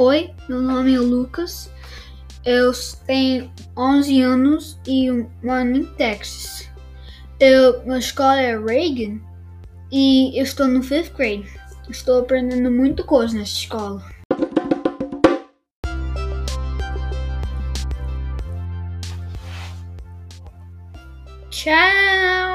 [0.00, 1.68] Oi, meu nome é Lucas.
[2.44, 2.70] Eu
[3.04, 5.10] tenho 11 anos e
[5.42, 6.70] moro em Texas.
[7.40, 9.18] Eu, minha escola é Reagan
[9.90, 11.48] e eu estou no 5th grade.
[11.90, 14.04] Estou aprendendo muita coisa nessa escola.
[21.50, 22.47] Tchau!